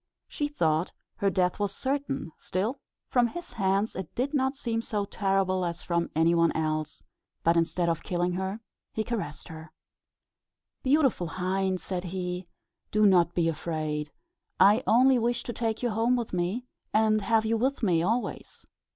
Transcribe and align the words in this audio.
She 0.27 0.47
thought 0.47 0.93
her 1.17 1.29
death 1.29 1.59
was 1.59 1.75
certain 1.75 2.31
still, 2.35 2.79
from 3.07 3.27
his 3.27 3.53
hands, 3.53 3.95
it 3.95 4.15
did 4.15 4.33
not 4.33 4.55
seem 4.55 4.81
so 4.81 5.05
terrible 5.05 5.63
as 5.63 5.83
from 5.83 6.09
any 6.15 6.33
one 6.33 6.51
else; 6.53 7.03
but 7.43 7.55
instead 7.55 7.87
of 7.87 8.01
killing 8.01 8.31
her 8.33 8.61
he 8.91 9.03
caressed 9.03 9.49
her. 9.49 9.71
"Beautiful 10.81 11.27
hind," 11.27 11.81
said 11.81 12.05
he, 12.05 12.47
"do 12.91 13.05
not 13.05 13.35
be 13.35 13.47
afraid. 13.47 14.11
I 14.59 14.81
only 14.87 15.19
wish 15.19 15.43
to 15.43 15.53
take 15.53 15.83
you 15.83 15.91
home 15.91 16.15
with 16.15 16.33
me, 16.33 16.65
and 16.91 17.21
have 17.21 17.45
you 17.45 17.55
with 17.55 17.83
me 17.83 18.01
always." 18.01 18.65